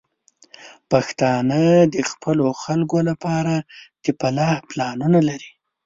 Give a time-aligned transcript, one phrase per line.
[0.91, 1.61] پښتانه
[1.93, 3.53] د خپلو خلکو لپاره
[4.03, 5.51] د فلاح پلانونه لري.